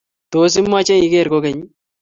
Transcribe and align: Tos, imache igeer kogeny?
Tos, 0.35 0.55
imache 0.61 0.95
igeer 1.03 1.27
kogeny? 1.31 1.59